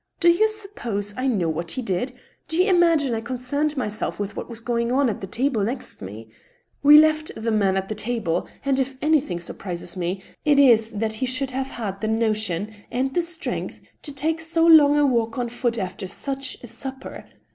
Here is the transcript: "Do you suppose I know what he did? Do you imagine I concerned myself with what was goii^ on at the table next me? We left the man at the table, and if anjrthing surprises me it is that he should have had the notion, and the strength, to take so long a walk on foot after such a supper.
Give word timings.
"Do 0.19 0.31
you 0.31 0.47
suppose 0.47 1.13
I 1.15 1.27
know 1.27 1.47
what 1.47 1.73
he 1.73 1.83
did? 1.83 2.13
Do 2.47 2.57
you 2.57 2.67
imagine 2.67 3.13
I 3.13 3.21
concerned 3.21 3.77
myself 3.77 4.19
with 4.19 4.35
what 4.35 4.49
was 4.49 4.59
goii^ 4.59 4.91
on 4.91 5.09
at 5.11 5.21
the 5.21 5.27
table 5.27 5.63
next 5.63 6.01
me? 6.01 6.27
We 6.81 6.97
left 6.97 7.31
the 7.35 7.51
man 7.51 7.77
at 7.77 7.87
the 7.87 7.93
table, 7.93 8.47
and 8.65 8.79
if 8.79 8.99
anjrthing 9.01 9.39
surprises 9.39 9.95
me 9.95 10.23
it 10.43 10.59
is 10.59 10.89
that 10.89 11.13
he 11.13 11.27
should 11.27 11.51
have 11.51 11.69
had 11.69 12.01
the 12.01 12.07
notion, 12.07 12.73
and 12.89 13.13
the 13.13 13.21
strength, 13.21 13.79
to 14.01 14.11
take 14.11 14.41
so 14.41 14.65
long 14.65 14.97
a 14.97 15.05
walk 15.05 15.37
on 15.37 15.49
foot 15.49 15.77
after 15.77 16.07
such 16.07 16.57
a 16.63 16.67
supper. 16.67 17.25